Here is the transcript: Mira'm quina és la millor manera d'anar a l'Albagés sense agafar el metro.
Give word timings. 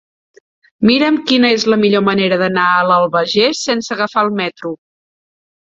Mira'm 0.89 1.19
quina 1.31 1.51
és 1.57 1.65
la 1.73 1.79
millor 1.83 2.03
manera 2.09 2.41
d'anar 2.45 2.65
a 2.73 2.81
l'Albagés 2.93 3.65
sense 3.69 3.97
agafar 3.99 4.29
el 4.29 4.37
metro. 4.45 4.77